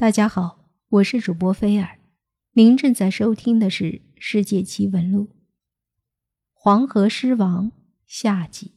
[0.00, 1.98] 大家好，我是主播菲尔，
[2.52, 3.84] 您正在收听的是
[4.16, 5.24] 《世界奇闻录》。
[6.54, 7.70] 黄河狮王
[8.06, 8.72] 下集。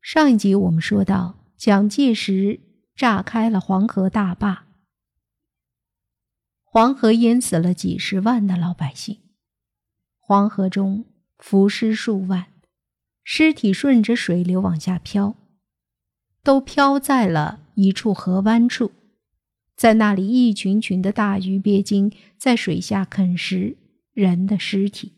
[0.00, 2.60] 上一集我们说到，蒋介石
[2.94, 4.68] 炸开了黄河大坝，
[6.62, 9.18] 黄河淹死了几十万的老百姓，
[10.20, 11.06] 黄河中
[11.38, 12.52] 浮尸数万，
[13.24, 15.34] 尸体顺着水流往下飘，
[16.44, 18.92] 都飘在了一处河湾处。
[19.80, 23.78] 在那里，一群群的大鱼鳖精在水下啃食
[24.12, 25.14] 人的尸体。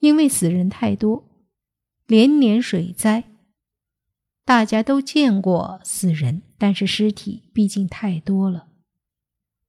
[0.00, 1.24] 因为死人太多，
[2.08, 3.22] 连年水灾。
[4.44, 8.66] 大家都见过死人，但是尸体毕竟太多了，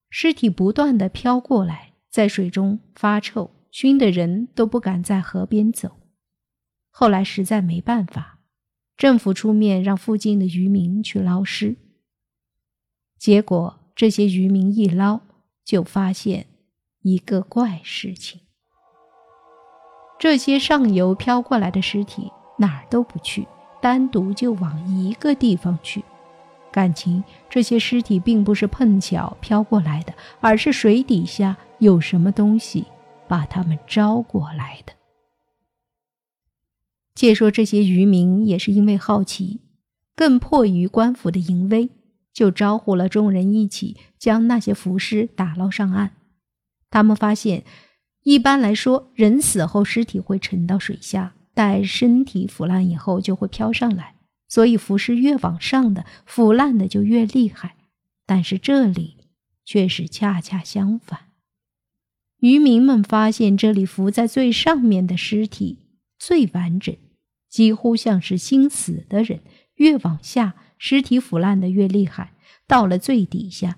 [0.10, 5.98] 尸体不断的飘过来，在水中发臭，熏的人都不敢在河边走。
[6.90, 8.40] 后来实在没办法，
[8.98, 11.76] 政府出面让附近的渔民去捞尸。
[13.24, 15.22] 结果，这些渔民一捞，
[15.64, 16.46] 就发现
[17.04, 18.42] 一个怪事情：
[20.20, 23.48] 这些上游飘过来的尸体哪儿都不去，
[23.82, 26.04] 单独就往一个地方去。
[26.70, 32.84] 感情这些尸体并不是碰巧飘过来的，而是水底下有什么东西
[33.30, 34.92] 把他们招过来的。
[37.16, 39.62] 借说这些渔民也是因为好奇，
[40.14, 41.90] 更迫于官府的淫威。
[42.34, 46.16] 就招呼了众人一起将那些浮尸打捞上岸。
[46.90, 47.64] 他们发现，
[48.24, 54.16] 一般来说，人死后尸体会沉到水下，待身体腐烂以后就会飘上来。
[54.48, 57.76] 所以浮尸越往上的，腐烂的就越厉害。
[58.26, 59.18] 但是这里
[59.66, 61.32] 却是恰恰相反。
[62.40, 65.80] 渔民们发现，这里浮在最上面的尸体
[66.20, 66.96] 最完整，
[67.50, 69.42] 几乎像是新死的人。
[69.76, 70.56] 越往下。
[70.78, 72.34] 尸体腐烂的越厉害，
[72.68, 73.78] 到了最底下，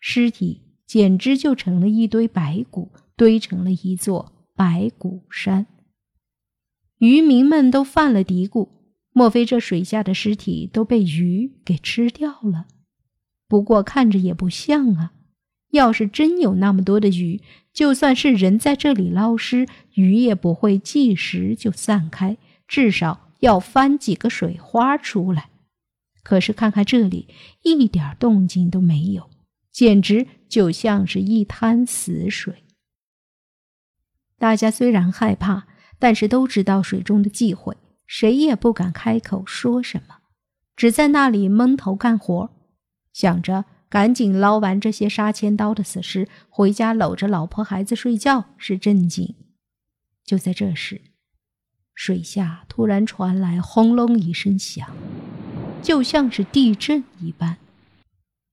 [0.00, 5.66] 尸体简直就成了一堆白骨，堆成了一座白骨山。
[6.98, 8.68] 渔民们都犯了嘀咕：
[9.12, 12.66] 莫非这水下的尸体都被鱼给吃掉了？
[13.46, 15.12] 不过看着也不像啊！
[15.70, 17.42] 要是真有那么多的鱼，
[17.72, 22.36] 就算是人在这里捞尸，鱼也不会即时就散开，
[22.66, 25.50] 至少要翻几个水花出来。
[26.28, 27.26] 可是看看这里，
[27.62, 29.30] 一点动静都没有，
[29.72, 32.64] 简直就像是一滩死水。
[34.36, 35.66] 大家虽然害怕，
[35.98, 37.74] 但是都知道水中的忌讳，
[38.06, 40.16] 谁也不敢开口说什么，
[40.76, 42.50] 只在那里闷头干活，
[43.14, 49.34] 想着赶紧捞完这些杀千刀的死尸，回家搂着老婆孩子睡觉是正经。
[50.26, 51.00] 就在这时，
[51.94, 54.94] 水下突然传来轰隆一声响。
[55.82, 57.56] 就像是地震一般，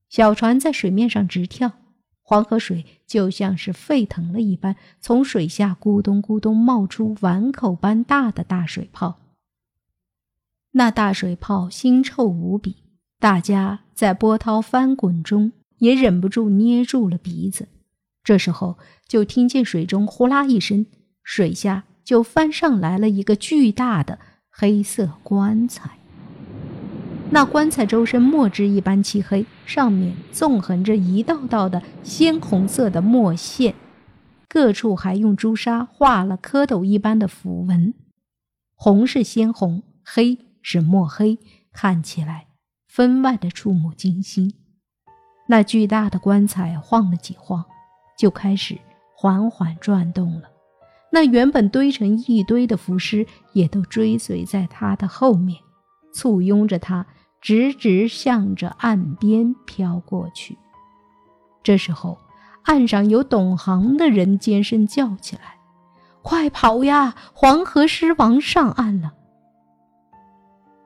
[0.09, 1.73] 小船在水面上直跳，
[2.21, 9.19] 黄河水就像是沸腾了一般，从水下咕咚咕咚冒出碗口般大的大水泡。
[10.71, 12.77] 那大水泡腥臭无比，
[13.19, 17.67] 大家在波涛翻滚中也忍不住捏住了鼻子。
[18.23, 20.85] 这时候，就听见水中呼啦一声，
[21.23, 24.19] 水下就翻上来了一个巨大的
[24.49, 25.99] 黑色棺材。
[27.31, 33.75] 那棺材周身墨汁一般漆黑，上面纵横着一道道的鲜红色的墨线，
[34.47, 37.93] 各处还用朱砂画了蝌蚪一般的符文。
[38.75, 41.39] 红是鲜红，黑是墨黑，
[41.73, 42.47] 看起来
[42.87, 44.53] 分外的触目惊心。
[45.47, 47.65] 那巨大的棺材晃了几晃，
[48.17, 48.77] 就开始
[49.15, 50.49] 缓缓转动了。
[51.11, 55.64] 那原本堆成一堆的浮尸也都追随在他的后面。
[56.15, 57.05] 簇拥着他，
[57.41, 60.57] 直直向着岸边飘过去。
[61.61, 62.17] 这时候，
[62.63, 65.57] 岸上有懂行的人尖声叫起来
[66.23, 67.13] ：“快跑呀！
[67.33, 69.11] 黄河狮王上岸了！”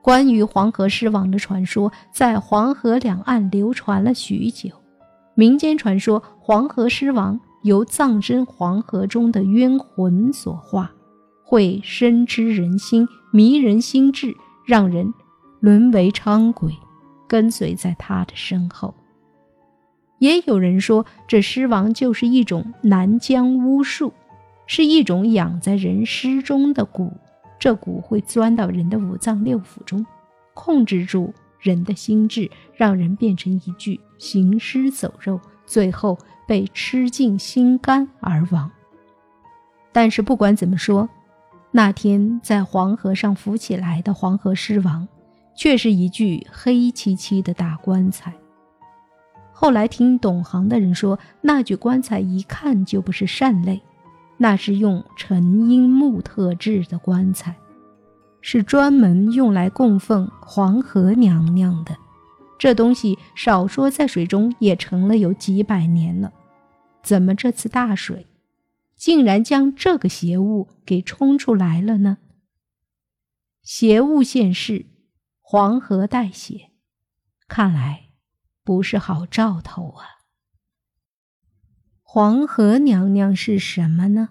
[0.02, 4.72] 关于黄河狮王的传说，在黄河两岸流传了许久。
[5.36, 10.92] 民间传说，黄河狮王由葬身黄河中的冤魂所化，
[11.46, 14.36] 会深知人心，迷人心智。
[14.66, 15.12] 让人
[15.60, 16.74] 沦为伥鬼，
[17.28, 18.94] 跟随在他的身后。
[20.20, 24.14] 也有人说，这尸王就是一种南疆巫术，
[24.68, 27.12] 是一种养在人尸中的蛊。
[27.58, 30.06] 这蛊会钻到人的五脏六腑中，
[30.54, 36.18] 控制住人的心智，让人变成一具行尸走肉，最后
[36.48, 38.72] 被吃尽心肝而亡。
[39.92, 41.10] 但是不管怎么说。
[41.72, 45.08] 那天在黄河上浮起来的黄河狮王，
[45.60, 48.34] 却是一具黑漆漆的大棺材，
[49.52, 53.82] 后来听懂行的人说，那具棺材一看就不是善类，
[54.38, 57.58] 那是用沉阴木特制的棺材，
[58.40, 61.94] 是专门用来供奉黄河娘娘的。
[62.58, 66.32] 这东西少说在水中也沉了有几百年了，
[67.04, 68.28] 怎么这次大水，
[68.96, 72.20] 竟然将这个邪物给冲出来了呢？
[73.62, 74.86] 邪物现世，
[75.52, 76.70] 黄河带血，
[77.48, 78.12] 看来。
[78.64, 80.06] 不是好兆头啊！
[82.04, 84.30] 黄河娘娘是什么呢？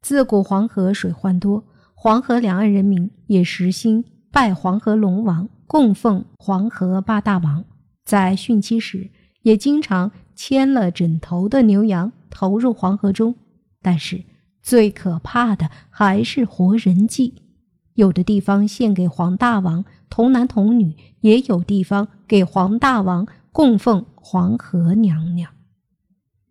[0.00, 7.64] 自古黄河水患多，黄河两岸人民也实心拜黄河龙王，供奉黄河八大王。
[8.04, 9.10] 在汛期时，
[9.42, 13.34] 也经常牵了枕头的牛羊投入黄河中。
[13.82, 14.24] 但是
[14.62, 17.49] 最可怕的还是活人祭，
[17.94, 19.84] 有的地方献给黄大王。
[20.10, 25.52] 童男童女也有地方给黄大王供奉黄河娘娘，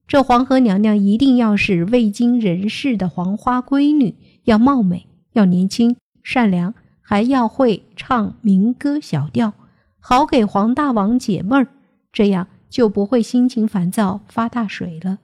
[0.08, 4.16] 这黄河娘娘一定要是未经人事的黄花闺女，
[4.46, 9.54] 要貌美，要年轻，善良，还要会唱民歌小调，
[10.00, 11.68] 好给黄大王解闷儿，
[12.14, 15.20] 这样就不会心情烦躁发大水了。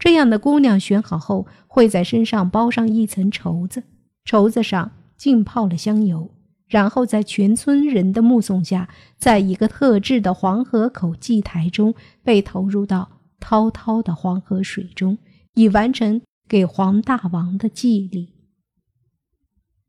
[0.00, 3.84] 这样的姑娘选好后，会在身上包上一层绸子，
[4.28, 6.30] 绸子上浸泡了香油。
[6.66, 13.08] 然后在全村人的目送下，在一个特制的黄河口祭台中被投入到
[13.40, 15.16] 滔滔的黄河水中，
[15.54, 18.34] 以完成给黄大王的祭礼。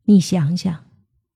[0.05, 0.85] 你想想，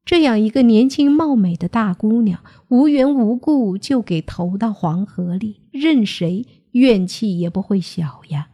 [0.06, 2.40] 这样一个年轻貌美的大姑娘，
[2.70, 8.48] 无缘无故就给投到黄河里，任谁怨气也不会小呀。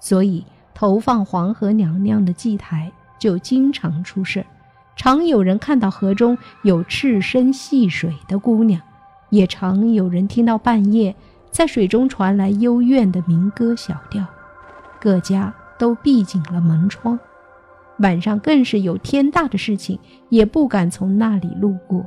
[0.00, 4.44] 所以，投放黄河娘娘的祭台就经常出事。
[4.96, 8.80] 常有人看到河中有赤身戏水的姑娘，
[9.30, 11.14] 也常有人听到半夜
[11.50, 14.24] 在水中传来幽怨的民歌小调。
[14.98, 17.18] 各家都闭紧了门窗，
[17.98, 19.98] 晚上更是有天大的事情
[20.30, 22.04] 也不敢从那里路过。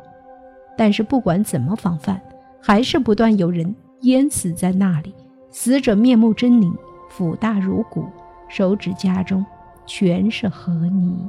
[0.75, 2.19] 但是不管怎么防范，
[2.59, 5.13] 还是不断有人淹死在那里。
[5.51, 6.73] 死者面目狰狞，
[7.09, 8.06] 腹大如鼓，
[8.47, 9.45] 手指甲中
[9.89, 11.27] 全是河泥。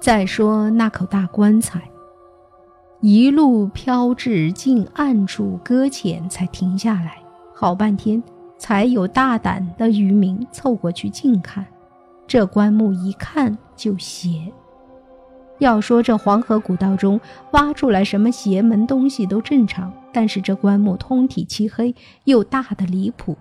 [0.00, 1.82] 再说那口大棺材，
[3.02, 7.18] 一路飘至近岸处搁浅，才停下来。
[7.54, 8.22] 好半天，
[8.56, 11.66] 才有大胆的渔民凑过去近看。
[12.26, 14.50] 这棺木一看就邪。
[15.58, 17.20] 要说这黄河古道中
[17.50, 21.94] 挖出来什么邪门东西都正常，但是这棺木通体漆黑，
[22.24, 23.36] 又大的离谱，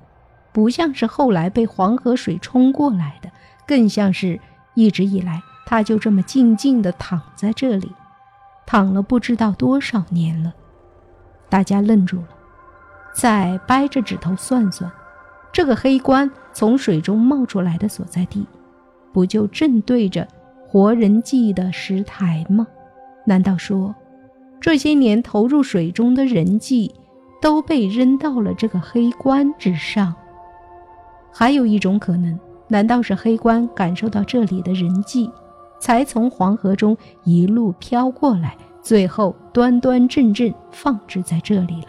[0.52, 3.30] 不像是后来被黄河水冲过来的，
[3.68, 4.40] 更像是
[4.75, 5.42] 一直以来。
[5.69, 7.92] 他就这么静静地躺在这里，
[8.66, 10.54] 躺了不知道多少年了。
[11.50, 12.28] 大家愣住了，
[13.14, 14.90] 再掰着指头算算，
[15.52, 18.48] 这个黑棺从水中冒出来的所在地，
[19.12, 20.25] 不就正对着
[20.66, 22.66] 活人祭的石台吗？
[23.25, 23.94] 难道说，
[24.62, 26.96] 这些年投入水中的人祭
[27.42, 30.16] 都被扔到了这个黑棺之上？
[31.34, 35.30] 还有一种可能，难道是黑棺感受到这里的人迹？
[35.80, 41.88] 才从黄河中一路飘过来，最后端端正正放置在这里了。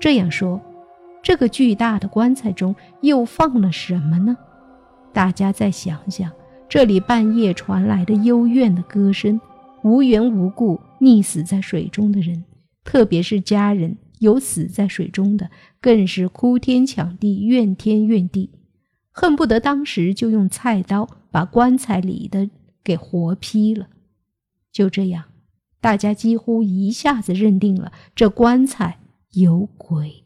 [0.00, 0.60] 这样说，
[1.22, 4.36] 这个巨大的棺材中又放了什么呢？
[5.12, 6.28] 大家再想想，
[6.68, 9.40] 这里半夜传来的幽怨的歌声，
[9.82, 12.42] 无缘无故溺死在水中的人，
[12.82, 15.48] 特别是家人有死在水中的，
[15.80, 18.50] 更是哭天抢地，怨天怨地。
[19.20, 22.48] 恨不得当时就用菜刀把棺材里的
[22.82, 23.90] 给活劈了。
[24.72, 25.24] 就这样，
[25.78, 28.98] 大家几乎一下子认定了这棺材
[29.32, 30.24] 有鬼。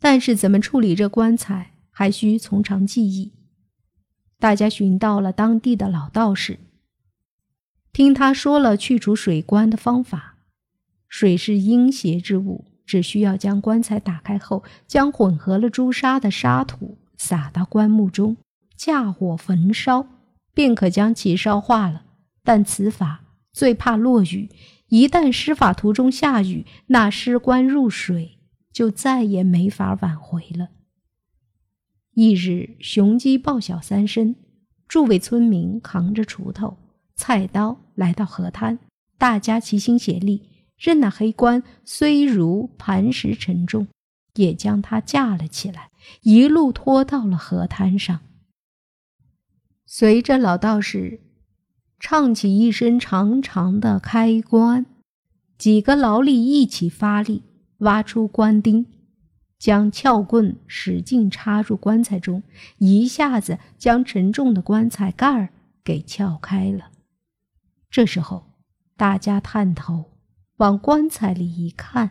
[0.00, 3.30] 但是怎么处理这棺材，还需从长计议。
[4.40, 6.58] 大家寻到了当地的老道士，
[7.92, 10.38] 听他说了去除水棺的方法。
[11.08, 16.98] 水是阴邪之物，只需要将棺材打开后，将混合了朱砂的沙土。
[17.22, 18.36] 撒到棺木中，
[18.76, 20.08] 架火焚烧，
[20.52, 22.02] 便可将其烧化了。
[22.42, 24.48] 但此法最怕落雨，
[24.88, 28.40] 一旦施法途中下雨，那尸棺入水，
[28.72, 30.70] 就再也没法挽回了。
[32.14, 34.34] 一日，雄鸡报晓三声，
[34.88, 36.76] 诸位村民扛着锄头、
[37.14, 38.80] 菜刀来到河滩，
[39.16, 43.86] 大家齐心协力，任那黑棺虽如磐石沉重。
[44.34, 45.90] 也将他架了起来，
[46.22, 48.20] 一路拖到了河滩上。
[49.86, 51.20] 随着老道士
[52.00, 54.86] 唱起一声长长的开关，
[55.58, 57.42] 几个劳力一起发力，
[57.78, 58.86] 挖出棺钉，
[59.58, 62.42] 将撬棍使劲插入棺材中，
[62.78, 65.50] 一下子将沉重的棺材盖儿
[65.84, 66.90] 给撬开了。
[67.90, 68.46] 这时候，
[68.96, 70.06] 大家探头
[70.56, 72.10] 往棺材里一看，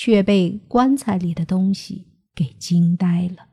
[0.00, 3.48] 却被棺材里的东西给惊呆了，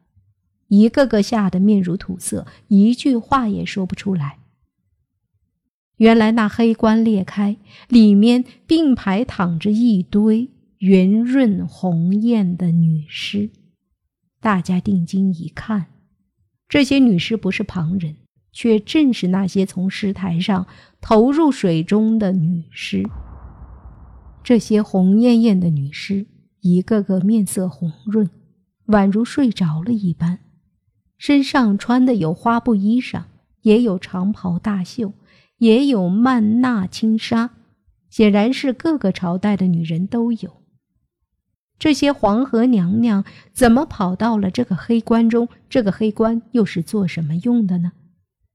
[0.68, 4.38] 一个个吓得面如土色，一句话也说不出来。
[5.98, 7.58] 原来那黑棺裂开，
[7.90, 13.50] 里面并排躺着一堆圆润红艳的女尸。
[14.40, 15.88] 大家定睛一看，
[16.70, 18.18] 这些女尸不是旁人，
[18.52, 20.68] 却正是那些从尸台上
[21.02, 23.04] 投入水中的女尸。
[24.44, 26.28] 这些红艳艳的女尸，
[26.66, 28.28] 一个个面色红润，
[28.88, 30.40] 宛如睡着了一般，
[31.16, 33.26] 身上穿的有花布衣裳，
[33.62, 35.14] 也有长袍大袖。
[35.60, 37.52] 也有曼娜轻纱，
[38.10, 40.64] 显然是各个朝代的女人都有。
[41.78, 45.48] 这些黄河娘娘怎么跑到了这个黑棺中？
[45.70, 47.94] 这个黑棺又是做什么用的呢？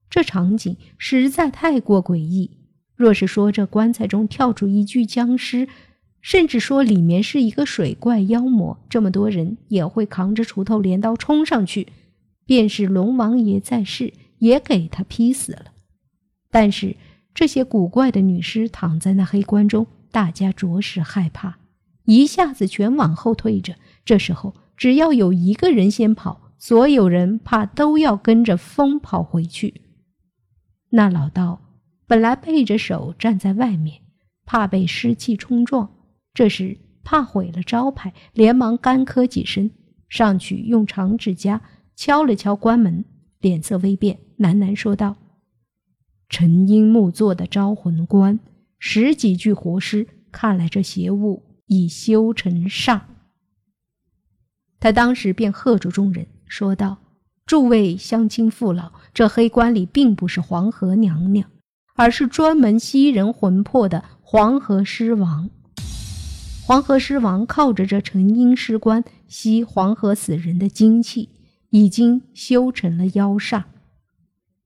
[0.09, 2.59] 这场景实在太过诡异。
[2.95, 5.67] 若是说这棺材中跳出一具僵尸，
[6.21, 11.87] 甚至说里面是一个水怪妖魔，这么多人也会扛着锄头镰刀冲上去，
[12.45, 15.65] 便是龙王爷在世，也给他劈死了。
[16.51, 16.95] 但是
[17.33, 21.57] 这些古怪的女尸躺在那黑棺中，大家着实害怕，
[22.05, 23.75] 一下子全往后退着。
[24.05, 29.81] 这时候，只要有一个人先跑，所有人怕都要跟着疯跑回去。
[30.89, 31.61] 那老道
[32.05, 34.01] 本来背着手站在外面，
[34.45, 35.89] 怕被湿气冲撞，
[36.33, 39.71] 这时怕毁了招牌，连忙干咳几声，
[40.07, 41.61] 上去用长指甲
[41.95, 43.03] 敲了敲关门，
[43.39, 45.17] 脸色微变，喃喃说道。
[46.29, 48.39] 沉阴木做的招魂棺，
[48.79, 53.01] 十几具活尸，看来这邪物已修成煞。
[54.79, 56.97] 他当时便喝住众人，说道
[57.45, 61.49] ：“诸位乡亲父老，这黑棺里并不是黄河娘娘，
[61.95, 65.49] 而是专门吸人魂魄的黄河尸王。
[66.71, 71.27] 黄河尸王靠着这沉阴尸棺吸黄河死人的精气，
[71.69, 73.63] 已经修成了妖煞。”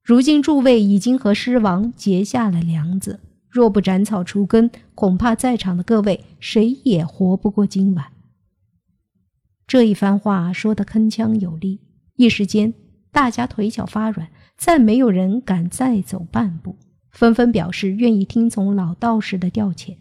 [0.06, 8.06] 如今诸位已经和狮王结下了梁子，若不斩草除根，恐怕在场的各位谁也活不过今晚。
[9.66, 11.80] 这一番话说得铿锵有力，
[12.18, 12.76] 一时间
[13.12, 16.78] 大家腿脚发软，再没有人敢再走半步，
[17.10, 19.96] 纷纷表示愿意听从老道士的调遣。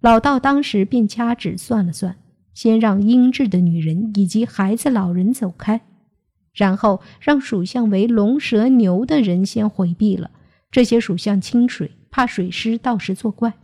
[0.00, 2.16] 老道当时便掐指算了算，
[2.54, 5.80] 先让英质的女人以及孩子、老人走开。
[6.54, 10.32] 然后让属相为龙蛇牛的人先回避了。
[10.72, 13.54] 这些属相清水，怕水师到时作怪，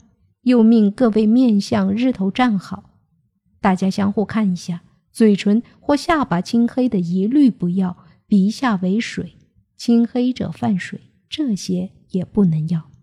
[0.42, 2.90] 又命各位面向日头站好，
[3.60, 7.96] 大家相互看一下，嘴唇或下巴青黑的一律不要，
[8.28, 9.36] 鼻下为水，
[9.76, 12.93] 青黑者犯水，这些也不能要。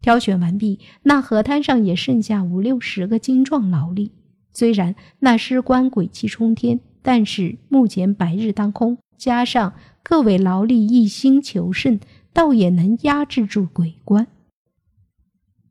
[0.00, 4.12] 挑选完毕，那河滩上也剩下五六十个精壮劳力。
[4.52, 6.80] 虽然那尸棺鬼气冲天。
[7.00, 11.98] 但是目前白日当空，加上各位劳力一心求胜，
[12.34, 14.26] 倒也能压制住鬼官。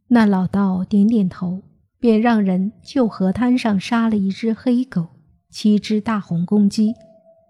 [0.08, 1.62] 那老道点点头，
[2.00, 5.10] 便让人就河滩上杀了一只黑狗，
[5.52, 6.96] 七只大红公鸡，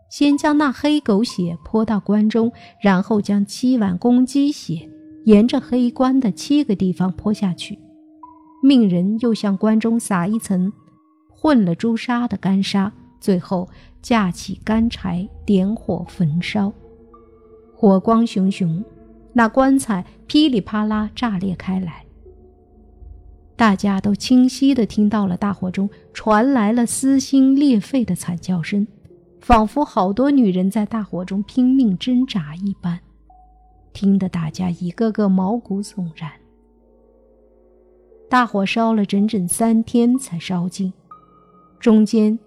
[0.10, 4.90] 先将那黑狗血泼到棺中，然后将七碗公鸡血
[5.28, 7.78] 沿着黑棺的七个地方泼下去，
[8.64, 10.72] 命人又向棺中撒一层
[11.30, 12.94] 混了朱砂的干沙。
[13.20, 13.68] 最后
[14.02, 16.72] 架起干柴，点火焚烧，
[17.76, 18.86] 火光熊熊，
[19.34, 22.06] 那棺材噼里啪啦炸裂开来。
[23.58, 28.88] 大家都清晰地听到了大火中传来了撕心裂肺的惨叫声，
[29.42, 33.02] 仿佛好多女人在大火中拼命挣扎一般，
[33.98, 36.30] 听得大家一个个毛骨悚然。
[38.30, 40.94] 大火烧了整整三天才烧尽，
[41.80, 42.38] 中间。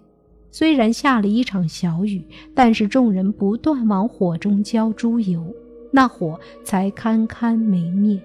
[0.49, 5.53] 虽然下了一场小雨，但是众人不断往火中浇猪油，
[5.91, 8.17] 那火才堪堪没灭。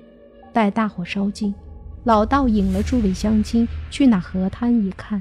[0.53, 1.53] 待大火烧尽，
[2.05, 5.21] 老道引了诸位乡亲去那河滩一看，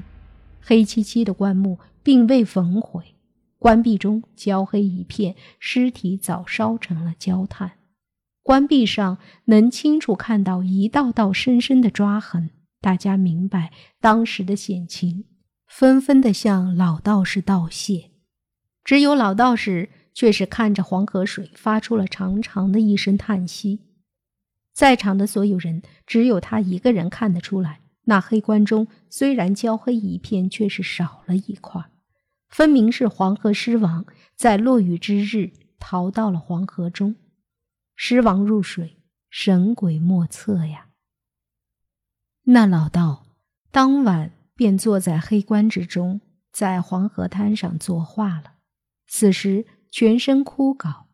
[0.60, 3.02] 黑漆漆的棺木并未焚毁，
[3.58, 7.72] 棺壁中焦黑一片，尸体早烧成了焦炭。
[8.46, 12.50] 棺壁上能清楚看到一道道深深的抓痕，
[12.80, 15.24] 大家明白当时的险情。
[15.66, 18.12] 纷纷的向老道士道谢，
[18.84, 23.80] 只有老道士却是看着黄河水，发出了长长的一声叹息。
[24.72, 31.82] 在场的所有人，只有他一个人看得出来，那黑棺中虽然焦黑一片，却是少了一块，
[32.48, 35.50] 分明是黄河狮王在落雨之日
[35.80, 37.16] 逃到了黄河中。
[37.98, 38.98] 狮王入水，
[39.30, 40.88] 神鬼莫测呀！
[42.44, 43.24] 那老道
[43.70, 46.20] 当晚便坐在黑棺之中，
[46.52, 48.52] 在黄河滩上作画了。
[49.08, 51.04] 此时全身枯槁，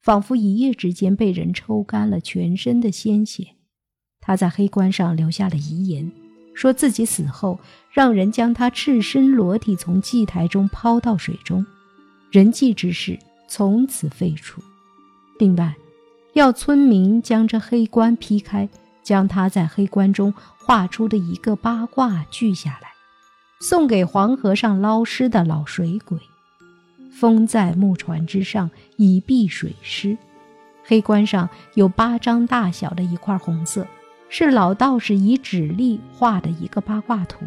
[0.00, 3.56] 仿佛一夜之间被人抽干了全身的鲜血。
[4.18, 6.10] 他在黑棺上留下了遗言，
[6.54, 7.60] 说自己死后
[7.92, 11.64] 让人将他赤身裸体从祭台中抛到水中，
[12.32, 14.62] 人祭之事从此废除。
[15.38, 15.74] 另外，
[16.32, 18.68] 要村民将这黑棺劈开，
[19.02, 22.88] 将他在黑棺中画出的一个八卦锯下来，
[23.60, 26.18] 送给黄河上捞尸的老水鬼。
[27.10, 30.16] 封在木船之上，以避水湿。
[30.84, 33.86] 黑棺上有巴掌大小的一块红色，
[34.28, 37.44] 是老道士以指力画的一个八卦图。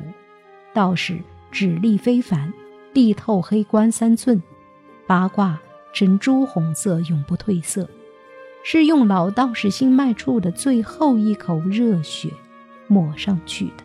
[0.74, 1.18] 道士
[1.52, 2.54] 指力非凡，
[2.94, 4.42] 力透黑棺三寸，
[5.08, 5.60] 八卦
[5.94, 7.90] 呈朱红色，永不褪色，
[8.64, 12.30] 是用老道士心脉处的最后一口热血
[12.88, 13.84] 抹上去的。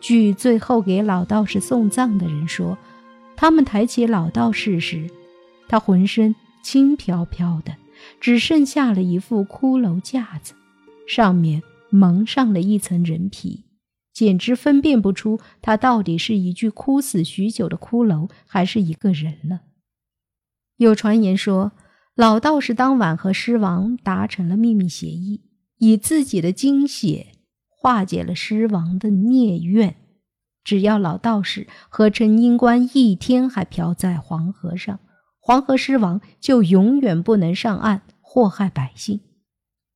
[0.00, 2.76] 据最后给老道士送葬的人说。
[3.34, 5.10] 他们抬起老道士时，
[5.66, 7.74] 他浑身轻飘飘的，
[8.20, 10.54] 只剩下了一副骷髅架子，
[11.08, 13.64] 上面蒙上了一层人皮，
[14.12, 19.62] 简直分辨不出他到底是一具枯死许久的骷髅，还是一个人了。
[20.76, 21.72] 有传言说，
[22.22, 25.40] 老道士当晚和狮王达成了秘密协议，
[25.78, 27.32] 以自己的精血
[27.68, 29.96] 化解了狮王的孽怨。
[30.62, 35.00] 只要老道士和陈英官一天还漂在黄河上，
[35.40, 39.18] 黄河狮王就永远不能上岸祸害百姓。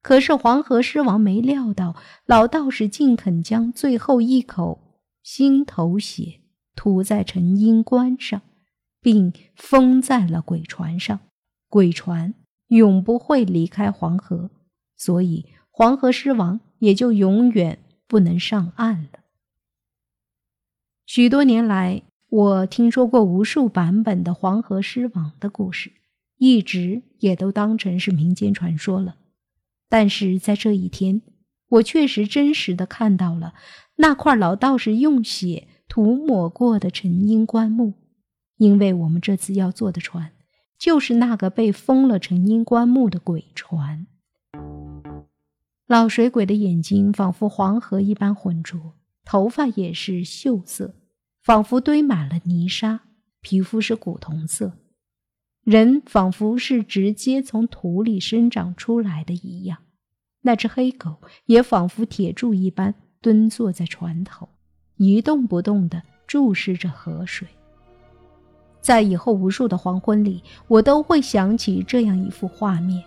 [0.02, 1.94] 可是黄河狮王没料到，
[2.26, 6.40] 老道士竟肯将最后一口心头血
[6.74, 8.42] 涂在陈英官上，
[9.00, 11.20] 并封在了鬼船上。
[11.76, 12.32] 鬼船
[12.68, 14.48] 永不会离开黄河，
[14.96, 19.20] 所以黄河狮王也就永远不能上岸了。
[21.04, 25.92] 许多年来，我听说过无数版本的黄河狮王的故事，
[26.38, 29.16] 一直也都当成是民间传说了。
[29.90, 31.20] 但是在这一天，
[31.68, 33.52] 我确实真实的看到了
[33.96, 37.92] 那块老道士用血涂抹过的陈英棺木，
[38.56, 40.32] 因为我们这次要坐的船，
[40.78, 44.06] 就是那个被封了成阴棺木的鬼船。
[45.86, 48.94] 老水鬼的眼睛仿佛黄河一般浑浊。
[49.28, 50.94] 头发也是锈色，
[51.42, 53.00] 仿佛堆满了泥沙；
[53.40, 54.78] 皮肤是古铜色，
[55.64, 59.78] 人仿佛是直接从土里生长出来的一样。
[60.42, 64.48] 那只黑狗也仿佛铁柱一般蹲坐在船头，
[64.96, 67.48] 一动不动地注视着河水。
[68.86, 73.02] 在以后无数的黄昏里，我都会想起这样一幅画面：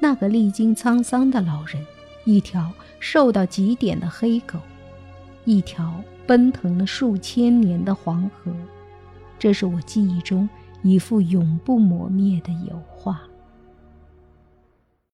[0.00, 1.80] 那个历经沧桑的老人，
[2.24, 4.58] 一条瘦到极点的黑狗。
[5.44, 8.50] 一条奔腾了数千年的黄河，
[9.38, 10.48] 这是我记忆中
[10.82, 13.22] 一幅永不磨灭的油画。